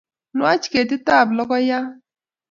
Nwach 0.37 0.65
ketitab 0.71 1.27
logoiyat 1.37 1.87